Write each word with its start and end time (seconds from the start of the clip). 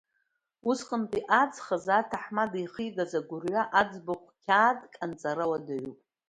Усҟантәи 0.69 1.27
аҵх 1.41 1.65
азы 1.75 1.91
аҭаҳмада 1.99 2.57
ихигаз 2.63 3.11
агәырҩа 3.19 3.63
аӡбахә 3.79 4.29
қьаадк 4.43 4.93
анҵара 5.03 5.45
уадаҩуп. 5.49 5.99